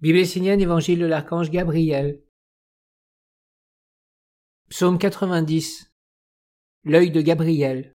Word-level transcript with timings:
Bible 0.00 0.18
essénienne, 0.18 0.60
Évangile 0.60 1.00
de 1.00 1.06
l'archange 1.06 1.50
Gabriel. 1.50 2.22
Psaume 4.70 4.96
90. 4.96 5.90
L'œil 6.84 7.10
de 7.10 7.20
Gabriel. 7.20 7.92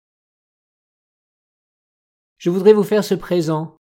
Je 2.39 2.49
voudrais 2.49 2.73
vous 2.73 2.85
faire 2.85 3.05
ce 3.05 3.15
présent. 3.15 3.77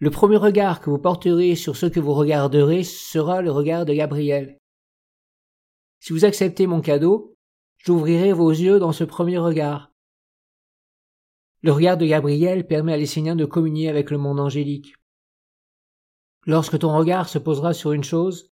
Le 0.00 0.10
premier 0.10 0.38
regard 0.38 0.80
que 0.80 0.90
vous 0.90 0.98
porterez 0.98 1.54
sur 1.54 1.76
ce 1.76 1.86
que 1.86 2.00
vous 2.00 2.14
regarderez 2.14 2.82
sera 2.82 3.42
le 3.42 3.52
regard 3.52 3.84
de 3.84 3.94
Gabriel. 3.94 4.58
Si 6.00 6.12
vous 6.12 6.24
acceptez 6.24 6.66
mon 6.66 6.80
cadeau, 6.80 7.36
j'ouvrirai 7.78 8.32
vos 8.32 8.50
yeux 8.50 8.80
dans 8.80 8.90
ce 8.90 9.04
premier 9.04 9.38
regard. 9.38 9.92
Le 11.62 11.70
regard 11.70 11.96
de 11.96 12.06
Gabriel 12.06 12.66
permet 12.66 12.94
à 12.94 12.96
l'Essénien 12.96 13.36
de 13.36 13.44
communier 13.44 13.88
avec 13.88 14.10
le 14.10 14.18
monde 14.18 14.40
angélique. 14.40 14.94
Lorsque 16.46 16.78
ton 16.78 16.96
regard 16.96 17.28
se 17.28 17.38
posera 17.38 17.74
sur 17.74 17.92
une 17.92 18.04
chose, 18.04 18.52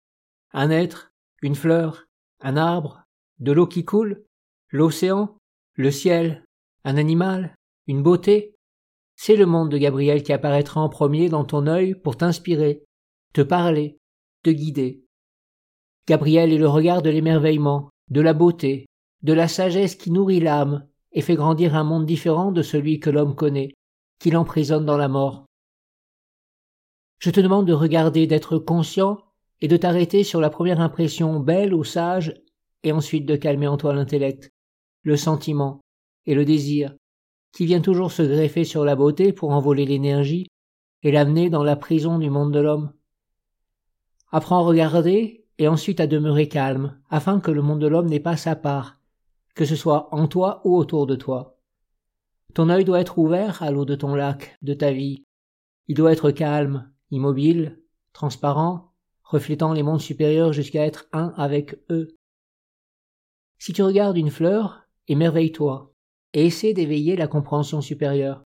un 0.52 0.70
être, 0.70 1.12
une 1.40 1.54
fleur, 1.54 2.06
un 2.40 2.56
arbre, 2.56 3.04
de 3.38 3.52
l'eau 3.52 3.68
qui 3.68 3.84
coule, 3.84 4.24
l'océan, 4.70 5.38
le 5.74 5.92
ciel, 5.92 6.44
un 6.84 6.96
animal, 6.96 7.54
une 7.86 8.02
beauté, 8.02 8.56
c'est 9.14 9.36
le 9.36 9.46
monde 9.46 9.70
de 9.70 9.78
Gabriel 9.78 10.22
qui 10.22 10.32
apparaîtra 10.32 10.80
en 10.80 10.88
premier 10.88 11.28
dans 11.28 11.44
ton 11.44 11.66
œil 11.68 11.94
pour 11.94 12.16
t'inspirer, 12.16 12.82
te 13.32 13.40
parler, 13.40 13.98
te 14.42 14.50
guider. 14.50 15.04
Gabriel 16.08 16.52
est 16.52 16.58
le 16.58 16.68
regard 16.68 17.02
de 17.02 17.10
l'émerveillement, 17.10 17.90
de 18.10 18.20
la 18.20 18.34
beauté, 18.34 18.86
de 19.22 19.32
la 19.32 19.48
sagesse 19.48 19.94
qui 19.94 20.10
nourrit 20.10 20.40
l'âme 20.40 20.86
et 21.12 21.22
fait 21.22 21.34
grandir 21.34 21.74
un 21.74 21.84
monde 21.84 22.04
différent 22.04 22.52
de 22.52 22.62
celui 22.62 23.00
que 23.00 23.10
l'homme 23.10 23.34
connaît, 23.34 23.74
qui 24.18 24.30
l'emprisonne 24.30 24.84
dans 24.84 24.98
la 24.98 25.08
mort. 25.08 25.46
Je 27.18 27.30
te 27.30 27.40
demande 27.40 27.66
de 27.66 27.72
regarder, 27.72 28.26
d'être 28.26 28.58
conscient 28.58 29.18
et 29.60 29.68
de 29.68 29.76
t'arrêter 29.76 30.22
sur 30.22 30.40
la 30.40 30.50
première 30.50 30.80
impression 30.80 31.40
belle 31.40 31.74
ou 31.74 31.84
sage 31.84 32.34
et 32.82 32.92
ensuite 32.92 33.26
de 33.26 33.36
calmer 33.36 33.66
en 33.66 33.76
toi 33.76 33.94
l'intellect, 33.94 34.52
le 35.02 35.16
sentiment 35.16 35.80
et 36.26 36.34
le 36.34 36.44
désir 36.44 36.94
qui 37.56 37.64
vient 37.64 37.80
toujours 37.80 38.12
se 38.12 38.22
greffer 38.22 38.64
sur 38.64 38.84
la 38.84 38.96
beauté 38.96 39.32
pour 39.32 39.50
envoler 39.50 39.86
l'énergie 39.86 40.46
et 41.02 41.10
l'amener 41.10 41.48
dans 41.48 41.64
la 41.64 41.74
prison 41.74 42.18
du 42.18 42.28
monde 42.28 42.52
de 42.52 42.60
l'homme. 42.60 42.92
Apprends 44.30 44.58
à 44.58 44.66
regarder 44.66 45.46
et 45.56 45.66
ensuite 45.66 46.00
à 46.00 46.06
demeurer 46.06 46.48
calme 46.48 46.98
afin 47.08 47.40
que 47.40 47.50
le 47.50 47.62
monde 47.62 47.80
de 47.80 47.86
l'homme 47.86 48.10
n'ait 48.10 48.20
pas 48.20 48.36
sa 48.36 48.56
part, 48.56 49.00
que 49.54 49.64
ce 49.64 49.74
soit 49.74 50.14
en 50.14 50.28
toi 50.28 50.60
ou 50.64 50.76
autour 50.76 51.06
de 51.06 51.16
toi. 51.16 51.56
Ton 52.52 52.68
œil 52.68 52.84
doit 52.84 53.00
être 53.00 53.16
ouvert 53.16 53.62
à 53.62 53.70
l'eau 53.70 53.86
de 53.86 53.94
ton 53.94 54.14
lac, 54.14 54.58
de 54.60 54.74
ta 54.74 54.92
vie. 54.92 55.24
Il 55.88 55.94
doit 55.94 56.12
être 56.12 56.30
calme, 56.30 56.90
immobile, 57.10 57.80
transparent, 58.12 58.92
reflétant 59.22 59.72
les 59.72 59.82
mondes 59.82 60.00
supérieurs 60.00 60.52
jusqu'à 60.52 60.86
être 60.86 61.06
un 61.12 61.32
avec 61.36 61.78
eux. 61.90 62.16
Si 63.58 63.72
tu 63.72 63.82
regardes 63.82 64.16
une 64.16 64.30
fleur, 64.30 64.86
émerveille-toi, 65.08 65.92
et 66.32 66.46
essaie 66.46 66.74
d'éveiller 66.74 67.16
la 67.16 67.28
compréhension 67.28 67.80
supérieure. 67.80 68.42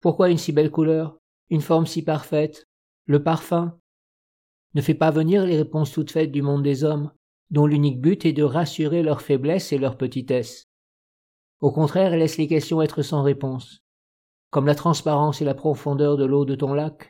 Pourquoi 0.00 0.30
une 0.30 0.38
si 0.38 0.52
belle 0.52 0.70
couleur, 0.70 1.18
une 1.50 1.60
forme 1.60 1.86
si 1.86 2.02
parfaite, 2.02 2.64
le 3.06 3.22
parfum 3.22 3.78
Ne 4.74 4.80
fais 4.80 4.94
pas 4.94 5.10
venir 5.10 5.44
les 5.44 5.56
réponses 5.56 5.92
toutes 5.92 6.12
faites 6.12 6.30
du 6.30 6.42
monde 6.42 6.62
des 6.62 6.84
hommes, 6.84 7.10
dont 7.50 7.66
l'unique 7.66 8.00
but 8.00 8.24
est 8.24 8.32
de 8.32 8.44
rassurer 8.44 9.02
leur 9.02 9.20
faiblesse 9.20 9.72
et 9.72 9.78
leur 9.78 9.96
petitesse. 9.96 10.68
Au 11.60 11.72
contraire, 11.72 12.16
laisse 12.16 12.38
les 12.38 12.46
questions 12.46 12.80
être 12.80 13.02
sans 13.02 13.22
réponse, 13.22 13.82
comme 14.50 14.66
la 14.66 14.74
transparence 14.74 15.42
et 15.42 15.44
la 15.44 15.54
profondeur 15.54 16.16
de 16.16 16.24
l'eau 16.24 16.44
de 16.44 16.54
ton 16.54 16.72
lac, 16.72 17.09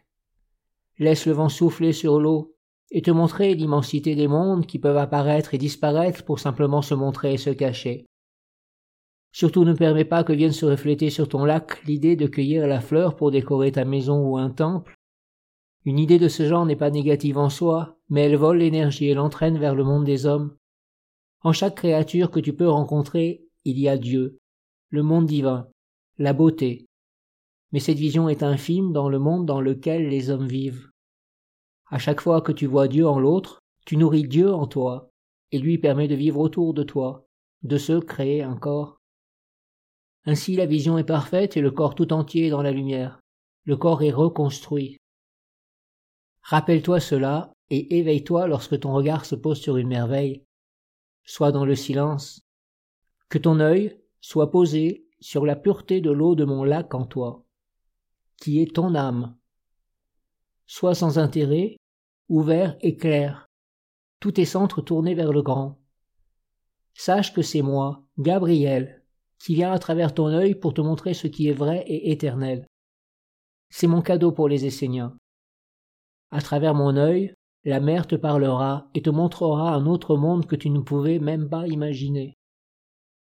Laisse 1.00 1.26
le 1.26 1.32
vent 1.32 1.48
souffler 1.48 1.92
sur 1.92 2.20
l'eau 2.20 2.54
et 2.90 3.02
te 3.02 3.10
montrer 3.10 3.54
l'immensité 3.54 4.14
des 4.14 4.28
mondes 4.28 4.66
qui 4.66 4.78
peuvent 4.78 4.98
apparaître 4.98 5.54
et 5.54 5.58
disparaître 5.58 6.24
pour 6.24 6.38
simplement 6.38 6.82
se 6.82 6.94
montrer 6.94 7.34
et 7.34 7.38
se 7.38 7.50
cacher. 7.50 8.04
Surtout 9.32 9.64
ne 9.64 9.72
permets 9.72 10.04
pas 10.04 10.24
que 10.24 10.34
vienne 10.34 10.52
se 10.52 10.66
refléter 10.66 11.08
sur 11.08 11.26
ton 11.26 11.44
lac 11.44 11.82
l'idée 11.86 12.16
de 12.16 12.26
cueillir 12.26 12.66
la 12.66 12.82
fleur 12.82 13.16
pour 13.16 13.30
décorer 13.30 13.72
ta 13.72 13.86
maison 13.86 14.28
ou 14.28 14.36
un 14.36 14.50
temple. 14.50 14.94
Une 15.86 15.98
idée 15.98 16.18
de 16.18 16.28
ce 16.28 16.46
genre 16.46 16.66
n'est 16.66 16.76
pas 16.76 16.90
négative 16.90 17.38
en 17.38 17.48
soi, 17.48 17.98
mais 18.10 18.26
elle 18.26 18.36
vole 18.36 18.58
l'énergie 18.58 19.06
et 19.06 19.14
l'entraîne 19.14 19.56
vers 19.56 19.74
le 19.74 19.84
monde 19.84 20.04
des 20.04 20.26
hommes. 20.26 20.54
En 21.42 21.54
chaque 21.54 21.76
créature 21.76 22.30
que 22.30 22.40
tu 22.40 22.52
peux 22.52 22.68
rencontrer, 22.68 23.46
il 23.64 23.78
y 23.78 23.88
a 23.88 23.96
Dieu, 23.96 24.38
le 24.90 25.02
monde 25.02 25.24
divin, 25.24 25.68
la 26.18 26.34
beauté. 26.34 26.89
Mais 27.72 27.80
cette 27.80 27.98
vision 27.98 28.28
est 28.28 28.42
infime 28.42 28.92
dans 28.92 29.08
le 29.08 29.18
monde 29.18 29.46
dans 29.46 29.60
lequel 29.60 30.08
les 30.08 30.30
hommes 30.30 30.48
vivent. 30.48 30.90
À 31.86 31.98
chaque 31.98 32.20
fois 32.20 32.40
que 32.40 32.52
tu 32.52 32.66
vois 32.66 32.88
Dieu 32.88 33.06
en 33.06 33.18
l'autre, 33.18 33.60
tu 33.84 33.96
nourris 33.96 34.28
Dieu 34.28 34.52
en 34.52 34.66
toi, 34.66 35.10
et 35.52 35.58
lui 35.58 35.78
permet 35.78 36.08
de 36.08 36.14
vivre 36.14 36.40
autour 36.40 36.74
de 36.74 36.82
toi, 36.82 37.26
de 37.62 37.78
se 37.78 37.98
créer 37.98 38.42
un 38.42 38.56
corps. 38.56 38.98
Ainsi 40.24 40.54
la 40.54 40.66
vision 40.66 40.98
est 40.98 41.04
parfaite 41.04 41.56
et 41.56 41.60
le 41.60 41.70
corps 41.70 41.94
tout 41.94 42.12
entier 42.12 42.50
dans 42.50 42.62
la 42.62 42.72
lumière. 42.72 43.20
Le 43.64 43.76
corps 43.76 44.02
est 44.02 44.10
reconstruit. 44.10 44.98
Rappelle-toi 46.42 47.00
cela 47.00 47.52
et 47.70 47.98
éveille-toi 47.98 48.46
lorsque 48.46 48.80
ton 48.80 48.92
regard 48.92 49.24
se 49.24 49.34
pose 49.34 49.60
sur 49.60 49.76
une 49.76 49.88
merveille. 49.88 50.44
Sois 51.24 51.52
dans 51.52 51.64
le 51.64 51.74
silence. 51.74 52.42
Que 53.28 53.38
ton 53.38 53.60
œil 53.60 53.98
soit 54.20 54.50
posé 54.50 55.06
sur 55.20 55.46
la 55.46 55.56
pureté 55.56 56.00
de 56.00 56.10
l'eau 56.10 56.34
de 56.34 56.44
mon 56.44 56.64
lac 56.64 56.94
en 56.94 57.06
toi, 57.06 57.44
qui 58.40 58.60
est 58.60 58.74
ton 58.74 58.94
âme. 58.94 59.36
Sois 60.66 60.94
sans 60.94 61.18
intérêt 61.18 61.76
ouvert 62.28 62.76
et 62.80 62.96
clair, 62.96 63.48
tous 64.20 64.32
tes 64.32 64.44
centres 64.44 64.82
tournés 64.82 65.14
vers 65.14 65.32
le 65.32 65.42
grand. 65.42 65.78
Sache 66.94 67.32
que 67.32 67.42
c'est 67.42 67.62
moi, 67.62 68.04
Gabriel, 68.18 69.02
qui 69.38 69.54
viens 69.54 69.72
à 69.72 69.78
travers 69.78 70.14
ton 70.14 70.28
œil 70.28 70.54
pour 70.54 70.74
te 70.74 70.80
montrer 70.80 71.14
ce 71.14 71.26
qui 71.26 71.48
est 71.48 71.52
vrai 71.52 71.84
et 71.86 72.12
éternel. 72.12 72.66
C'est 73.68 73.86
mon 73.86 74.02
cadeau 74.02 74.32
pour 74.32 74.48
les 74.48 74.66
Esséniens. 74.66 75.16
À 76.30 76.40
travers 76.40 76.74
mon 76.74 76.96
œil, 76.96 77.34
la 77.64 77.80
mer 77.80 78.06
te 78.06 78.14
parlera 78.14 78.88
et 78.94 79.02
te 79.02 79.10
montrera 79.10 79.74
un 79.74 79.86
autre 79.86 80.16
monde 80.16 80.46
que 80.46 80.56
tu 80.56 80.70
ne 80.70 80.80
pouvais 80.80 81.18
même 81.18 81.48
pas 81.48 81.66
imaginer. 81.66 82.34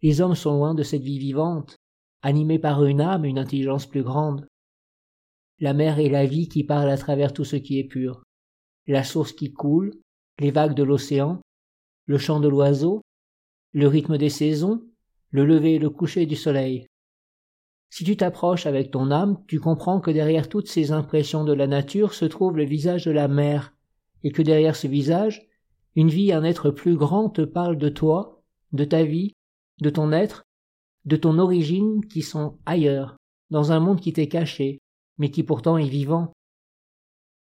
Les 0.02 0.22
hommes 0.22 0.36
sont 0.36 0.56
loin 0.56 0.74
de 0.74 0.84
cette 0.84 1.02
vie 1.02 1.20
vivante, 1.20 1.76
animés 2.22 2.60
par 2.60 2.86
une 2.86 3.02
âme, 3.02 3.26
une 3.26 3.40
intelligence 3.40 3.86
plus 3.86 4.04
grande. 4.04 4.48
La 5.60 5.74
mer 5.74 6.00
est 6.00 6.10
la 6.10 6.26
vie 6.26 6.48
qui 6.50 6.64
parle 6.64 6.90
à 6.90 6.98
travers 6.98 7.34
tout 7.34 7.46
ce 7.46 7.56
qui 7.56 7.80
est 7.80 7.86
pur 7.86 8.26
la 8.88 9.04
source 9.04 9.34
qui 9.34 9.52
coule, 9.52 9.94
les 10.40 10.52
vagues 10.52 10.76
de 10.76 10.84
l'océan, 10.84 11.42
le 12.06 12.18
chant 12.18 12.40
de 12.40 12.48
l'oiseau, 12.48 13.02
le 13.74 13.88
rythme 13.88 14.18
des 14.18 14.30
saisons, 14.30 14.84
le 15.32 15.46
lever 15.46 15.76
et 15.76 15.80
le 15.80 15.90
coucher 15.90 16.26
du 16.26 16.36
soleil. 16.36 16.86
Si 17.90 18.04
tu 18.04 18.18
t'approches 18.18 18.66
avec 18.66 18.92
ton 18.92 19.10
âme, 19.12 19.44
tu 19.48 19.60
comprends 19.60 20.00
que 20.00 20.12
derrière 20.12 20.50
toutes 20.50 20.68
ces 20.68 20.92
impressions 20.92 21.44
de 21.44 21.54
la 21.54 21.68
nature 21.68 22.14
se 22.14 22.26
trouve 22.26 22.58
le 22.58 22.66
visage 22.66 23.06
de 23.06 23.12
la 23.12 23.28
mer, 23.28 23.74
et 24.24 24.32
que 24.32 24.42
derrière 24.42 24.76
ce 24.76 24.88
visage, 24.88 25.48
une 25.96 26.10
vie, 26.10 26.32
un 26.32 26.44
être 26.44 26.72
plus 26.72 26.98
grand 26.98 27.30
te 27.30 27.42
parle 27.42 27.78
de 27.78 27.90
toi, 27.90 28.44
de 28.72 28.84
ta 28.84 29.04
vie, 29.04 29.34
de 29.82 29.90
ton 29.90 30.12
être, 30.12 30.44
de 31.06 31.16
ton 31.16 31.40
origine 31.40 32.06
qui 32.06 32.22
sont 32.22 32.60
ailleurs, 32.66 33.16
dans 33.50 33.72
un 33.72 33.80
monde 33.80 34.02
qui 34.02 34.14
t'est 34.14 34.28
caché, 34.28 34.80
mais 35.18 35.32
qui 35.32 35.44
pourtant 35.44 35.78
est 35.78 35.88
vivant. 35.88 36.34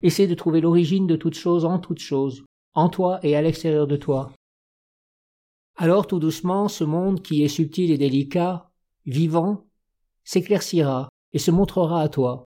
Essaie 0.01 0.27
de 0.27 0.35
trouver 0.35 0.61
l'origine 0.61 1.07
de 1.07 1.15
toute 1.15 1.35
chose 1.35 1.65
en 1.65 1.79
toute 1.79 1.99
chose, 1.99 2.43
en 2.73 2.89
toi 2.89 3.19
et 3.23 3.35
à 3.35 3.41
l'extérieur 3.41 3.87
de 3.87 3.97
toi. 3.97 4.31
Alors 5.75 6.07
tout 6.07 6.19
doucement, 6.19 6.67
ce 6.67 6.83
monde 6.83 7.21
qui 7.21 7.43
est 7.43 7.47
subtil 7.49 7.91
et 7.91 7.97
délicat, 7.97 8.69
vivant, 9.05 9.65
s'éclaircira 10.23 11.09
et 11.33 11.39
se 11.39 11.51
montrera 11.51 12.01
à 12.01 12.09
toi. 12.09 12.45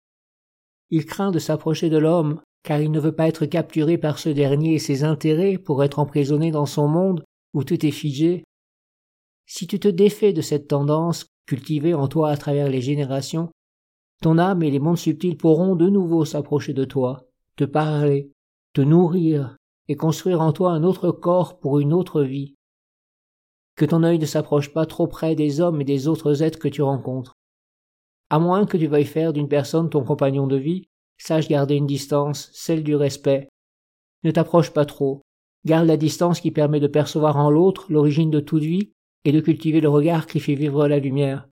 Il 0.90 1.06
craint 1.06 1.32
de 1.32 1.40
s'approcher 1.40 1.90
de 1.90 1.98
l'homme, 1.98 2.42
car 2.64 2.80
il 2.80 2.92
ne 2.92 3.00
veut 3.00 3.16
pas 3.16 3.28
être 3.28 3.46
capturé 3.46 3.98
par 3.98 4.20
ce 4.20 4.30
dernier 4.30 4.76
et 4.76 4.80
ses 4.80 5.04
intérêts 5.04 5.58
pour 5.58 5.84
être 5.84 6.00
emprisonné 6.00 6.52
dans 6.52 6.66
son 6.66 6.88
monde 6.88 7.24
où 7.54 7.64
tout 7.64 7.86
est 7.86 7.92
figé. 7.92 8.44
Si 9.46 9.68
tu 9.68 9.80
te 9.80 9.88
défais 9.88 10.34
de 10.34 10.42
cette 10.42 10.68
tendance 10.68 11.26
cultivée 11.46 11.94
en 11.94 12.08
toi 12.08 12.30
à 12.30 12.38
travers 12.38 12.70
les 12.70 12.82
générations, 12.82 13.50
ton 14.24 14.38
âme 14.38 14.64
et 14.64 14.72
les 14.72 14.80
mondes 14.80 14.98
subtils 14.98 15.36
pourront 15.36 15.76
de 15.76 15.90
nouveau 15.90 16.24
s'approcher 16.24 16.72
de 16.72 16.86
toi, 16.86 17.28
te 17.58 17.66
parler, 17.66 18.32
te 18.72 18.80
nourrir 18.80 19.58
et 19.90 19.98
construire 19.98 20.40
en 20.40 20.54
toi 20.54 20.72
un 20.72 20.84
autre 20.84 21.12
corps 21.12 21.60
pour 21.60 21.80
une 21.80 21.92
autre 21.92 22.24
vie. 22.24 22.56
Que 23.76 23.84
ton 23.84 24.02
œil 24.02 24.20
ne 24.20 24.26
s'approche 24.26 24.72
pas 24.72 24.86
trop 24.86 25.08
près 25.08 25.36
des 25.36 25.60
hommes 25.60 25.82
et 25.82 25.84
des 25.84 26.08
autres 26.08 26.42
êtres 26.42 26.58
que 26.58 26.70
tu 26.70 26.82
rencontres. 26.82 27.34
À 28.30 28.40
moins 28.40 28.66
que 28.66 28.78
tu 28.78 28.88
veuilles 28.88 29.04
faire 29.04 29.34
d'une 29.34 29.50
personne 29.50 29.90
ton 29.90 30.06
compagnon 30.06 30.48
de 30.48 30.56
vie, 30.56 30.86
sache 31.18 31.50
garder 31.50 31.76
une 31.76 31.86
distance, 31.86 32.50
celle 32.54 32.84
du 32.84 32.96
respect. 32.96 33.50
Ne 34.24 34.32
t'approche 34.32 34.72
pas 34.72 34.86
trop. 34.86 35.22
Garde 35.66 35.88
la 35.88 35.98
distance 35.98 36.40
qui 36.40 36.52
permet 36.52 36.80
de 36.80 36.88
percevoir 36.88 37.36
en 37.36 37.50
l'autre 37.50 37.92
l'origine 37.92 38.32
de 38.32 38.40
toute 38.40 38.64
vie 38.64 38.94
et 39.26 39.34
de 39.34 39.42
cultiver 39.42 39.82
le 39.82 39.90
regard 39.90 40.28
qui 40.28 40.40
fait 40.40 40.56
vivre 40.56 40.88
la 40.88 41.00
lumière. 41.00 41.50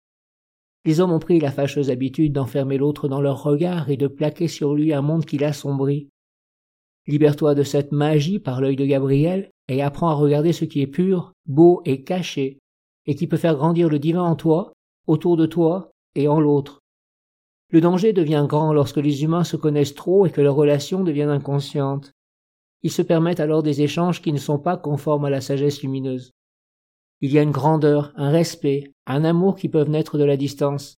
Les 0.85 0.99
hommes 0.99 1.11
ont 1.11 1.19
pris 1.19 1.39
la 1.39 1.51
fâcheuse 1.51 1.89
habitude 1.89 2.33
d'enfermer 2.33 2.77
l'autre 2.77 3.07
dans 3.07 3.19
leur 3.19 3.41
regard 3.41 3.89
et 3.89 3.97
de 3.97 4.07
plaquer 4.07 4.47
sur 4.47 4.75
lui 4.75 4.93
un 4.93 5.01
monde 5.01 5.25
qui 5.25 5.39
l'assombrit. 5.39 6.09
Libère-toi 7.07 7.55
de 7.55 7.63
cette 7.63 7.91
magie 7.91 8.37
par 8.37 8.61
l'œil 8.61 8.75
de 8.75 8.85
Gabriel 8.85 9.49
et 9.67 9.81
apprends 9.81 10.09
à 10.09 10.13
regarder 10.13 10.53
ce 10.53 10.63
qui 10.65 10.81
est 10.81 10.87
pur, 10.87 11.33
beau 11.47 11.81
et 11.85 12.03
caché, 12.03 12.59
et 13.07 13.15
qui 13.15 13.25
peut 13.25 13.37
faire 13.37 13.55
grandir 13.55 13.89
le 13.89 13.97
divin 13.97 14.21
en 14.21 14.35
toi, 14.35 14.73
autour 15.07 15.37
de 15.37 15.47
toi 15.47 15.91
et 16.13 16.27
en 16.27 16.39
l'autre. 16.39 16.81
Le 17.71 17.81
danger 17.81 18.13
devient 18.13 18.45
grand 18.47 18.71
lorsque 18.71 18.97
les 18.97 19.23
humains 19.23 19.43
se 19.43 19.57
connaissent 19.57 19.95
trop 19.95 20.27
et 20.27 20.31
que 20.31 20.41
leurs 20.41 20.55
relations 20.55 21.03
deviennent 21.03 21.29
inconscientes. 21.29 22.11
Ils 22.83 22.91
se 22.91 23.01
permettent 23.01 23.39
alors 23.39 23.63
des 23.63 23.81
échanges 23.81 24.21
qui 24.21 24.31
ne 24.31 24.37
sont 24.37 24.59
pas 24.59 24.77
conformes 24.77 25.25
à 25.25 25.31
la 25.31 25.41
sagesse 25.41 25.81
lumineuse. 25.81 26.34
Il 27.21 27.31
y 27.31 27.39
a 27.39 27.41
une 27.41 27.51
grandeur, 27.51 28.11
un 28.15 28.29
respect, 28.29 28.91
un 29.05 29.23
amour 29.23 29.55
qui 29.55 29.69
peuvent 29.69 29.89
naître 29.89 30.17
de 30.17 30.23
la 30.23 30.37
distance. 30.37 30.95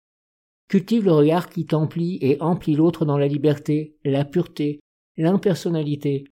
Cultive 0.68 1.06
le 1.06 1.14
regard 1.14 1.50
qui 1.50 1.66
t'emplit 1.66 2.18
et 2.22 2.42
emplit 2.42 2.76
l'autre 2.76 3.06
dans 3.06 3.18
la 3.18 3.28
liberté, 3.28 3.96
la 4.04 4.26
pureté, 4.26 4.80
l'impersonnalité. 5.16 6.26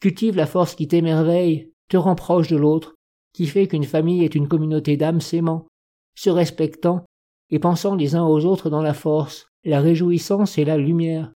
Cultive 0.00 0.36
la 0.36 0.46
force 0.46 0.74
qui 0.74 0.88
t'émerveille, 0.88 1.72
te 1.88 1.96
rend 1.96 2.14
proche 2.14 2.48
de 2.48 2.56
l'autre, 2.56 2.94
qui 3.32 3.46
fait 3.46 3.68
qu'une 3.68 3.84
famille 3.84 4.24
est 4.24 4.34
une 4.34 4.48
communauté 4.48 4.96
d'âmes 4.96 5.20
s'aimant, 5.20 5.66
se 6.14 6.30
respectant 6.30 7.04
et 7.50 7.58
pensant 7.58 7.94
les 7.94 8.14
uns 8.14 8.24
aux 8.24 8.44
autres 8.44 8.70
dans 8.70 8.82
la 8.82 8.94
force, 8.94 9.46
la 9.64 9.80
réjouissance 9.80 10.58
et 10.58 10.64
la 10.64 10.76
lumière. 10.76 11.32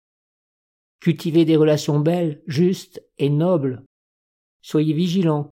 Cultivez 1.01 1.45
des 1.45 1.57
relations 1.57 2.01
belles, 2.01 2.43
justes 2.47 3.03
et 3.19 3.31
nobles. 3.31 3.85
Soyez 4.63 4.95
vigilants. 4.95 5.51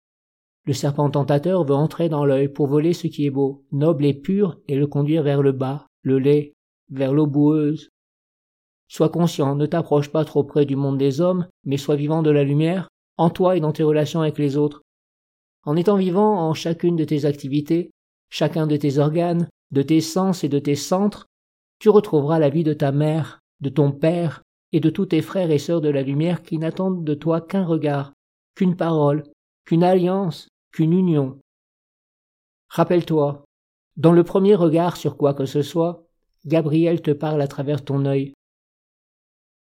Le 0.66 0.72
serpent 0.72 1.10
tentateur 1.10 1.64
veut 1.64 1.74
entrer 1.74 2.08
dans 2.08 2.24
l'œil 2.24 2.48
pour 2.48 2.66
voler 2.66 2.94
ce 2.94 3.06
qui 3.06 3.26
est 3.26 3.30
beau, 3.30 3.64
noble 3.70 4.06
et 4.06 4.14
pur, 4.14 4.58
et 4.66 4.76
le 4.76 4.86
conduire 4.86 5.22
vers 5.22 5.42
le 5.42 5.52
bas, 5.52 5.86
le 6.02 6.18
lait, 6.18 6.54
vers 6.90 7.12
l'eau 7.12 7.26
boueuse. 7.26 7.90
Sois 8.88 9.10
conscient, 9.10 9.56
ne 9.56 9.66
t'approche 9.66 10.10
pas 10.10 10.24
trop 10.24 10.42
près 10.42 10.64
du 10.64 10.76
monde 10.76 10.96
des 10.96 11.20
hommes, 11.20 11.46
mais 11.64 11.76
sois 11.76 11.96
vivant 11.96 12.22
de 12.22 12.30
la 12.30 12.44
lumière, 12.44 12.88
en 13.18 13.28
toi 13.28 13.56
et 13.56 13.60
dans 13.60 13.72
tes 13.72 13.82
relations 13.82 14.22
avec 14.22 14.38
les 14.38 14.56
autres. 14.56 14.82
En 15.64 15.76
étant 15.76 15.96
vivant 15.96 16.38
en 16.48 16.54
chacune 16.54 16.96
de 16.96 17.04
tes 17.04 17.26
activités, 17.26 17.90
chacun 18.30 18.66
de 18.66 18.76
tes 18.76 18.98
organes, 18.98 19.48
de 19.70 19.82
tes 19.82 20.00
sens 20.00 20.44
et 20.44 20.48
de 20.48 20.58
tes 20.58 20.76
centres, 20.76 21.26
tu 21.78 21.90
retrouveras 21.90 22.38
la 22.38 22.48
vie 22.48 22.64
de 22.64 22.72
ta 22.72 22.90
mère, 22.90 23.40
de 23.60 23.68
ton 23.68 23.92
père 23.92 24.42
et 24.72 24.80
de 24.80 24.90
tous 24.90 25.06
tes 25.06 25.22
frères 25.22 25.50
et 25.50 25.58
sœurs 25.58 25.80
de 25.80 25.88
la 25.88 26.02
lumière 26.02 26.42
qui 26.42 26.58
n'attendent 26.58 27.04
de 27.04 27.14
toi 27.14 27.40
qu'un 27.40 27.64
regard, 27.64 28.12
qu'une 28.54 28.76
parole, 28.76 29.24
qu'une 29.64 29.84
alliance, 29.84 30.48
qu'une 30.74 30.92
union. 30.92 31.40
Rappelle-toi, 32.68 33.44
dans 33.96 34.10
le 34.10 34.24
premier 34.24 34.56
regard 34.56 34.96
sur 34.96 35.16
quoi 35.16 35.32
que 35.32 35.46
ce 35.46 35.62
soit, 35.62 36.04
Gabriel 36.46 37.00
te 37.00 37.12
parle 37.12 37.40
à 37.42 37.46
travers 37.46 37.84
ton 37.84 38.04
œil. 38.06 38.34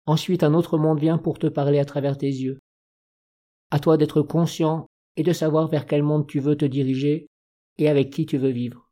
Ensuite 0.06 0.44
un 0.44 0.54
autre 0.54 0.78
monde 0.78 1.00
vient 1.00 1.18
pour 1.18 1.40
te 1.40 1.48
parler 1.48 1.80
à 1.80 1.86
travers 1.86 2.16
tes 2.16 2.28
yeux. 2.28 2.60
À 3.72 3.80
toi 3.80 3.98
d'être 3.98 4.22
conscient 4.22 4.86
et 5.16 5.24
de 5.24 5.34
savoir 5.34 5.68
vers 5.68 5.88
quel 5.88 6.04
monde 6.04 6.28
tu 6.28 6.40
veux 6.40 6.56
te 6.56 6.66
diriger 6.66 7.26
et 7.80 7.90
avec 7.90 8.12
qui 8.12 8.28
tu 8.28 8.38
veux 8.38 8.52
vivre. 8.52 8.89